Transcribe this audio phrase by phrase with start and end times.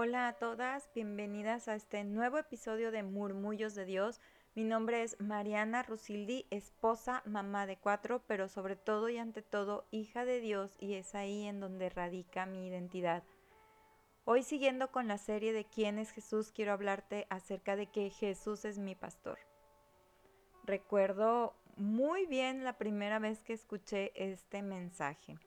[0.00, 4.20] Hola a todas, bienvenidas a este nuevo episodio de Murmullos de Dios.
[4.54, 9.88] Mi nombre es Mariana Rusildi, esposa, mamá de cuatro, pero sobre todo y ante todo
[9.90, 13.24] hija de Dios y es ahí en donde radica mi identidad.
[14.24, 18.64] Hoy siguiendo con la serie de quién es Jesús, quiero hablarte acerca de que Jesús
[18.64, 19.40] es mi pastor.
[20.62, 25.40] Recuerdo muy bien la primera vez que escuché este mensaje.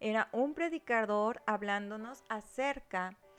[0.00, 3.29] Era un predicador hablándonos acerca de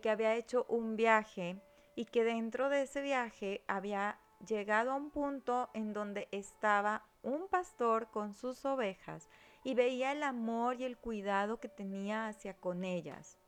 [0.00, 1.60] que había hecho un viaje
[1.94, 7.48] y que dentro de ese viaje había llegado a un punto en donde estaba un
[7.48, 9.28] pastor con sus ovejas
[9.64, 13.38] y veía el amor y el cuidado que tenía hacia con ellas.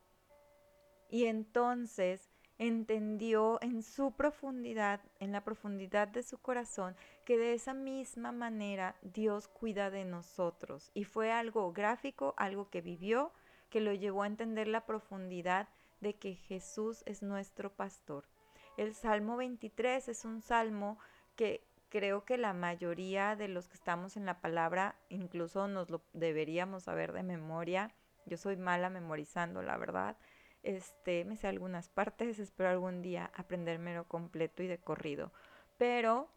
[1.09, 7.73] Y entonces entendió en su profundidad, en la profundidad de su corazón, que de esa
[7.73, 10.91] misma manera Dios cuida de nosotros.
[10.93, 13.33] Y fue algo gráfico, algo que vivió,
[13.71, 15.69] que lo llevó a entender la profundidad
[16.01, 18.29] de que Jesús es nuestro pastor.
[18.77, 20.99] El Salmo 23 es un salmo
[21.37, 26.03] que creo que la mayoría de los que estamos en la palabra incluso nos lo
[26.13, 27.93] deberíamos saber de memoria.
[28.27, 30.17] Yo soy mala memorizando, la verdad.
[30.63, 35.33] Este, me sé algunas partes, espero algún día aprendérmelo completo y de corrido.
[35.79, 36.31] Pero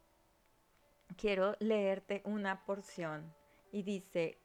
[1.17, 3.33] quiero leerte una porción
[3.71, 4.37] y dice,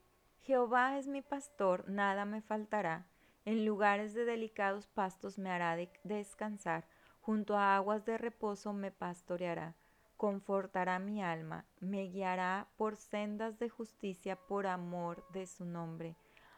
[0.42, 3.06] Jehová es mi pastor, nada me faltará
[3.48, 6.86] en lugares de delicados pastos me hará descansar,
[7.22, 9.74] junto a aguas de reposo me pastoreará,
[10.18, 16.14] confortará mi alma, me guiará por sendas de justicia por amor de su nombre.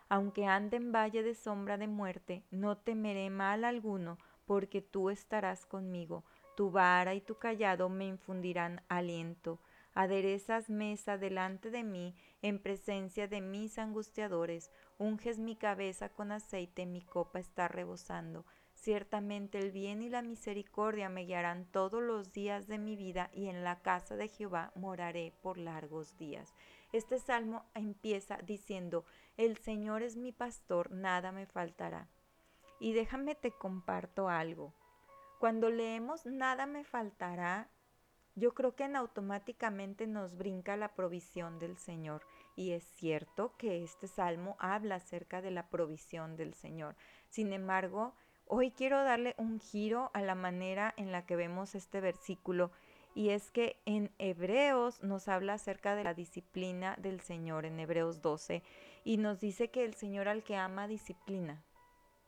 [0.09, 5.67] Aunque ande en valle de sombra de muerte, no temeré mal alguno, porque tú estarás
[5.67, 6.25] conmigo,
[6.57, 9.61] tu vara y tu callado me infundirán aliento
[9.95, 16.87] aderezas mesa delante de mí en presencia de mis angustiadores, unges mi cabeza con aceite,
[16.87, 18.47] mi copa está rebosando.
[18.75, 23.49] Ciertamente el bien y la misericordia me guiarán todos los días de mi vida y
[23.49, 26.55] en la casa de Jehová moraré por largos días.
[26.93, 29.05] Este salmo empieza diciendo,
[29.37, 32.09] el Señor es mi pastor, nada me faltará.
[32.79, 34.73] Y déjame te comparto algo.
[35.39, 37.71] Cuando leemos nada me faltará,
[38.41, 42.23] yo creo que en automáticamente nos brinca la provisión del Señor.
[42.57, 46.97] Y es cierto que este salmo habla acerca de la provisión del Señor.
[47.29, 48.15] Sin embargo,
[48.47, 52.73] hoy quiero darle un giro a la manera en la que vemos este versículo.
[53.15, 58.23] Y es que en Hebreos nos habla acerca de la disciplina del Señor, en Hebreos
[58.23, 58.63] 12,
[59.05, 61.63] y nos dice que el Señor al que ama disciplina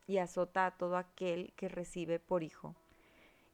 [0.07, 2.75] y azota a todo aquel que recibe por hijo.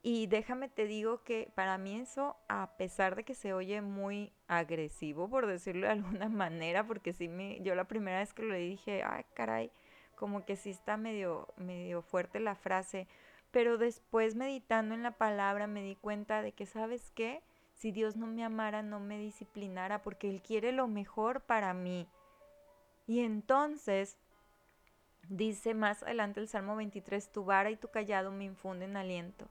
[0.02, 4.32] Y déjame te digo que para mí eso, a pesar de que se oye muy
[4.46, 8.50] agresivo, por decirlo de alguna manera, porque sí me, yo la primera vez que lo
[8.50, 9.72] leí dije, ay caray,
[10.14, 13.08] como que sí está medio, medio fuerte la frase,
[13.50, 17.42] pero después meditando en la palabra me di cuenta de que, ¿sabes qué?
[17.74, 22.08] Si Dios no me amara, no me disciplinara, porque Él quiere lo mejor para mí.
[23.06, 24.18] Y entonces,
[25.28, 29.48] dice más adelante el Salmo 23, tu vara y tu callado me infunden aliento.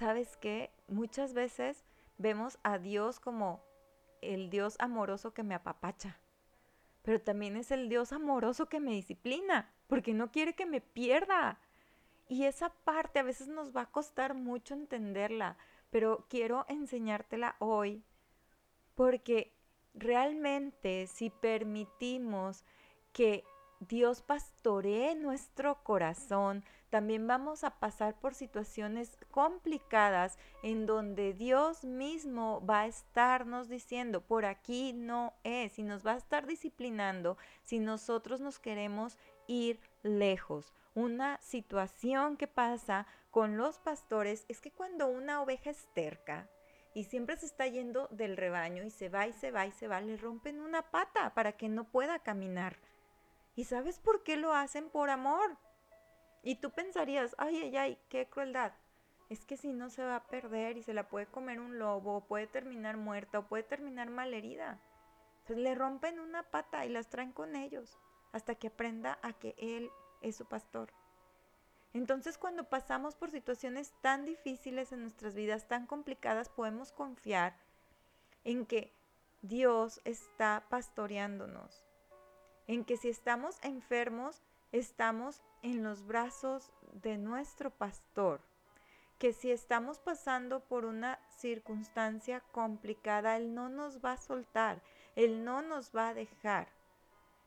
[0.00, 0.70] ¿Sabes qué?
[0.88, 1.84] Muchas veces
[2.16, 3.62] vemos a Dios como
[4.22, 6.18] el Dios amoroso que me apapacha,
[7.02, 11.58] pero también es el Dios amoroso que me disciplina, porque no quiere que me pierda.
[12.28, 15.58] Y esa parte a veces nos va a costar mucho entenderla,
[15.90, 18.02] pero quiero enseñártela hoy,
[18.94, 19.52] porque
[19.92, 22.64] realmente si permitimos
[23.12, 23.44] que
[23.80, 32.62] Dios pastoree nuestro corazón, también vamos a pasar por situaciones complicadas en donde Dios mismo
[32.66, 37.78] va a estarnos diciendo, por aquí no es, y nos va a estar disciplinando si
[37.78, 40.74] nosotros nos queremos ir lejos.
[40.94, 46.50] Una situación que pasa con los pastores es que cuando una oveja es terca,
[46.92, 49.88] y siempre se está yendo del rebaño y se va y se va y se
[49.88, 52.76] va, le rompen una pata para que no pueda caminar.
[53.60, 54.88] ¿Y sabes por qué lo hacen?
[54.88, 55.58] Por amor.
[56.42, 58.72] Y tú pensarías, ay, ay, ay, qué crueldad.
[59.28, 62.16] Es que si no se va a perder y se la puede comer un lobo,
[62.16, 64.80] o puede terminar muerta, o puede terminar malherida.
[65.40, 67.98] Entonces le rompen una pata y las traen con ellos
[68.32, 69.90] hasta que aprenda a que Él
[70.22, 70.94] es su pastor.
[71.92, 77.58] Entonces cuando pasamos por situaciones tan difíciles en nuestras vidas, tan complicadas, podemos confiar
[78.42, 78.94] en que
[79.42, 81.84] Dios está pastoreándonos,
[82.70, 88.40] en que si estamos enfermos, estamos en los brazos de nuestro pastor,
[89.18, 94.80] que si estamos pasando por una circunstancia complicada, Él no nos va a soltar,
[95.16, 96.68] Él no nos va a dejar.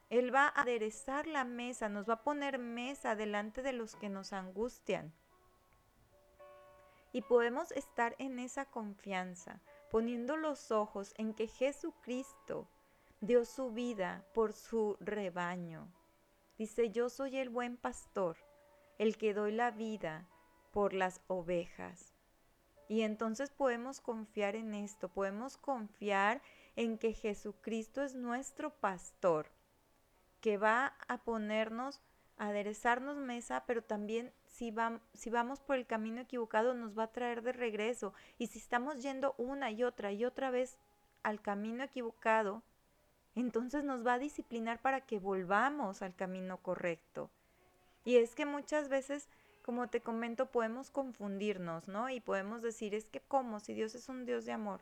[0.09, 4.09] Él va a aderezar la mesa, nos va a poner mesa delante de los que
[4.09, 5.13] nos angustian.
[7.13, 12.67] Y podemos estar en esa confianza, poniendo los ojos en que Jesucristo
[13.23, 15.87] dio su vida por su rebaño.
[16.57, 18.35] Dice, yo soy el buen pastor,
[18.97, 20.27] el que doy la vida
[20.73, 22.13] por las ovejas.
[22.89, 26.41] Y entonces podemos confiar en esto, podemos confiar
[26.75, 29.47] en que Jesucristo es nuestro pastor,
[30.41, 32.01] que va a ponernos,
[32.35, 34.75] a aderezarnos mesa, pero también si,
[35.13, 38.13] si vamos por el camino equivocado nos va a traer de regreso.
[38.37, 40.77] Y si estamos yendo una y otra y otra vez
[41.23, 42.63] al camino equivocado,
[43.35, 47.29] entonces nos va a disciplinar para que volvamos al camino correcto.
[48.05, 49.29] Y es que muchas veces,
[49.63, 52.09] como te comento, podemos confundirnos, ¿no?
[52.09, 53.59] Y podemos decir, es que ¿cómo?
[53.59, 54.81] Si Dios es un Dios de amor.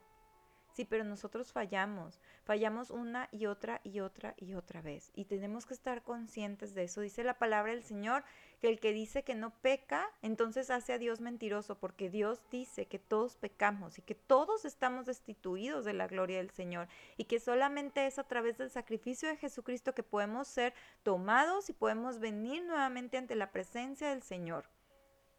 [0.73, 5.12] Sí, pero nosotros fallamos, fallamos una y otra y otra y otra vez.
[5.15, 7.01] Y tenemos que estar conscientes de eso.
[7.01, 8.23] Dice la palabra del Señor
[8.62, 12.85] que el que dice que no peca, entonces hace a Dios mentiroso, porque Dios dice
[12.85, 17.41] que todos pecamos y que todos estamos destituidos de la gloria del Señor y que
[17.41, 22.63] solamente es a través del sacrificio de Jesucristo que podemos ser tomados y podemos venir
[22.63, 24.69] nuevamente ante la presencia del Señor.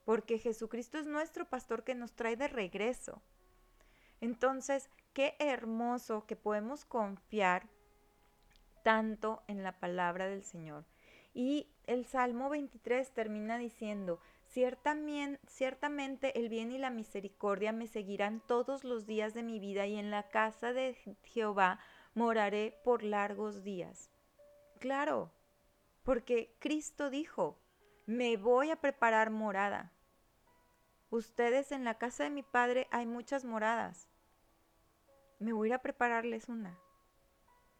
[0.05, 3.23] Porque Jesucristo es nuestro pastor que nos trae de regreso.
[4.20, 7.69] Entonces, qué hermoso que podemos confiar
[8.82, 10.85] tanto en la palabra del Señor.
[11.35, 18.41] Y el Salmo 23 termina diciendo, ciertamente, ciertamente el bien y la misericordia me seguirán
[18.47, 20.94] todos los días de mi vida y en la casa de
[21.25, 21.79] Jehová
[22.14, 24.11] moraré por largos días.
[24.79, 25.32] Claro,
[26.03, 27.59] porque Cristo dijo,
[28.05, 29.93] me voy a preparar morada.
[31.09, 34.12] Ustedes en la casa de mi Padre hay muchas moradas
[35.43, 36.79] me voy a ir a prepararles una.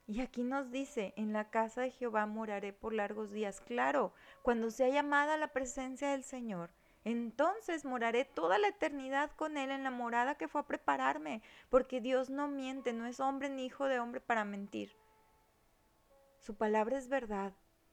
[0.07, 3.61] Y aquí nos dice, en la casa de Jehová moraré por largos días.
[3.61, 4.13] Claro,
[4.43, 6.71] cuando sea llamada la presencia del Señor,
[7.05, 12.01] entonces moraré toda la eternidad con Él en la morada que fue a prepararme, porque
[12.01, 14.97] Dios no miente, no es hombre ni hijo de hombre para mentir.
[16.39, 17.53] Su palabra es verdad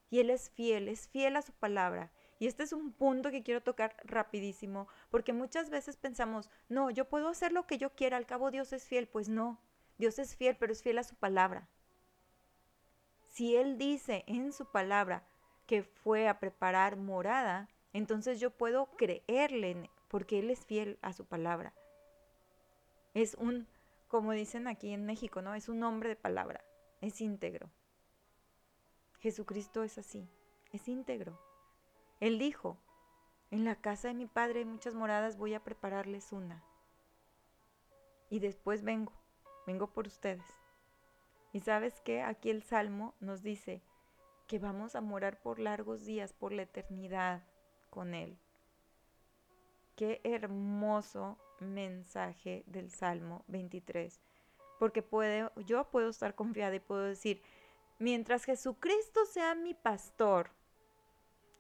[0.10, 2.12] y Él es fiel, es fiel a su palabra.
[2.40, 7.10] Y este es un punto que quiero tocar rapidísimo, porque muchas veces pensamos, no, yo
[7.10, 9.08] puedo hacer lo que yo quiera, al cabo Dios es fiel.
[9.08, 9.60] Pues no,
[9.98, 11.68] Dios es fiel, pero es fiel a su palabra.
[13.28, 15.28] Si Él dice en su palabra
[15.68, 21.26] que fue a preparar morada, entonces yo puedo creerle, porque Él es fiel a su
[21.26, 21.74] palabra.
[23.14, 23.68] Es un,
[24.08, 25.56] como dicen aquí en México, ¿no?
[25.56, 26.64] Es un hombre de palabra,
[27.02, 27.70] es íntegro.
[29.20, 30.30] Jesucristo es así,
[30.72, 31.49] es íntegro.
[32.20, 32.78] Él dijo,
[33.52, 36.64] en la casa de mi padre hay muchas moradas, voy a prepararles una.
[38.30, 39.14] Y después vengo,
[39.66, 40.46] vengo por ustedes.
[41.52, 43.82] Y sabes qué, aquí el Salmo nos dice
[44.48, 47.44] que vamos a morar por largos días, por la eternidad
[47.90, 48.38] con Él.
[49.96, 54.20] Qué hermoso mensaje del Salmo 23.
[54.78, 55.06] Porque
[55.66, 57.42] yo puedo estar confiada y puedo decir,
[57.98, 60.52] mientras Jesucristo sea mi pastor,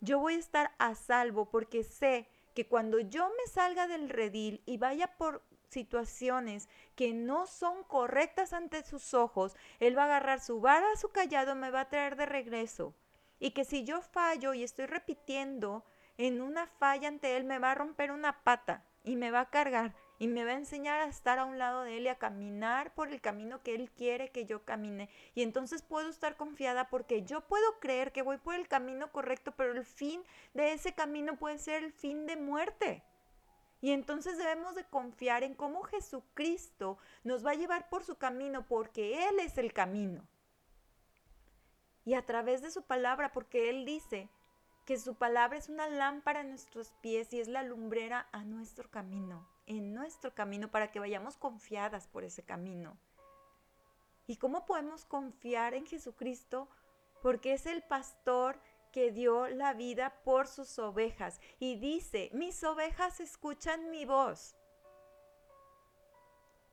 [0.01, 4.61] yo voy a estar a salvo porque sé que cuando yo me salga del redil
[4.65, 10.41] y vaya por situaciones que no son correctas ante sus ojos, Él va a agarrar
[10.41, 12.95] su vara, su callado, me va a traer de regreso.
[13.39, 15.85] Y que si yo fallo y estoy repitiendo
[16.17, 19.49] en una falla ante Él, me va a romper una pata y me va a
[19.49, 22.19] cargar y me va a enseñar a estar a un lado de Él y a
[22.19, 25.09] caminar por el camino que Él quiere que yo camine.
[25.33, 29.53] Y entonces puedo estar confiada porque yo puedo creer que voy por el camino correcto,
[29.55, 30.21] pero el fin
[30.53, 33.01] de ese camino puede ser el fin de muerte.
[33.79, 38.65] Y entonces debemos de confiar en cómo Jesucristo nos va a llevar por su camino
[38.67, 40.27] porque Él es el camino.
[42.03, 44.27] Y a través de su palabra, porque Él dice
[44.85, 48.89] que su palabra es una lámpara en nuestros pies y es la lumbrera a nuestro
[48.89, 52.97] camino en nuestro camino para que vayamos confiadas por ese camino.
[54.27, 56.67] ¿Y cómo podemos confiar en Jesucristo?
[57.21, 58.59] Porque es el pastor
[58.91, 64.55] que dio la vida por sus ovejas y dice, mis ovejas escuchan mi voz.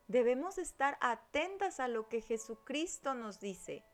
[0.08, 3.84] Debemos estar atentas a lo que Jesucristo nos dice.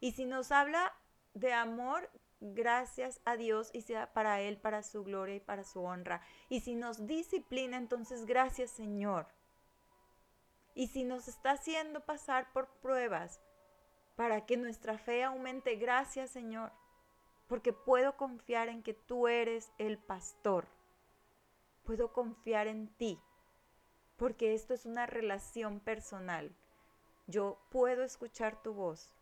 [0.00, 0.92] Y si nos habla
[1.34, 5.82] de amor, gracias a Dios y sea para Él, para su gloria y para su
[5.82, 6.22] honra.
[6.48, 9.26] Y si nos disciplina, entonces gracias Señor.
[10.74, 13.40] Y si nos está haciendo pasar por pruebas
[14.16, 16.72] para que nuestra fe aumente, gracias Señor,
[17.48, 20.66] porque puedo confiar en que tú eres el pastor.
[21.84, 23.18] Puedo confiar en ti,
[24.16, 26.54] porque esto es una relación personal.
[27.26, 29.12] Yo puedo escuchar tu voz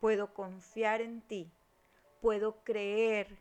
[0.00, 1.50] puedo confiar en ti,
[2.20, 3.38] puedo creer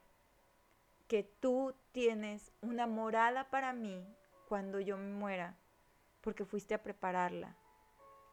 [1.08, 4.06] que tú tienes una morada para mí
[4.48, 5.58] cuando yo me muera,
[6.22, 7.56] porque fuiste a prepararla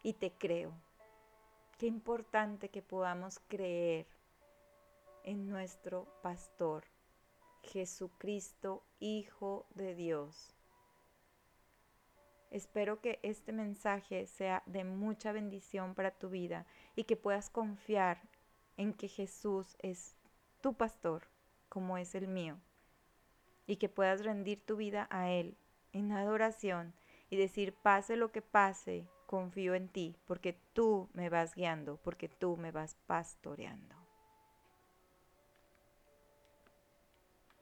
[0.02, 0.72] y te creo.
[1.78, 4.06] Qué importante que podamos creer
[5.24, 6.84] en nuestro pastor,
[7.62, 10.54] Jesucristo, Hijo de Dios.
[12.50, 18.20] Espero que este mensaje sea de mucha bendición para tu vida y que puedas confiar
[18.76, 20.16] en que Jesús es
[20.64, 21.28] tu pastor
[21.68, 22.59] como es el mío
[23.66, 25.59] y que puedas rendir tu vida a Él
[25.92, 26.94] en adoración
[27.28, 32.30] y decir, pase lo que pase, confío en ti, porque tú me vas guiando, porque
[32.30, 33.93] tú me vas pastoreando.